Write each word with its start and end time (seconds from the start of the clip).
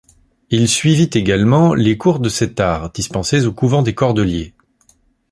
Il 0.49 0.67
suivit 0.67 1.11
également 1.13 1.75
les 1.75 1.95
cours 1.95 2.19
de 2.19 2.27
cet 2.27 2.59
art 2.59 2.91
dispensés 2.91 3.45
au 3.45 3.53
couvent 3.53 3.83
des 3.83 3.93
Cordeliers. 3.93 4.55